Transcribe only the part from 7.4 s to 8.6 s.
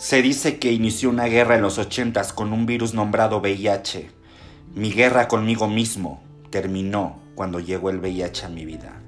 llegó el VIH a